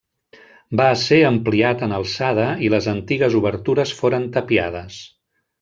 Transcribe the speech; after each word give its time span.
Va 0.79 0.87
esser 0.93 1.19
ampliat 1.27 1.83
en 1.89 1.93
alçada 1.99 2.47
i 2.69 2.73
les 2.77 2.89
antigues 2.97 3.39
obertures 3.43 3.97
foren 4.03 4.29
tapiades. 4.39 4.99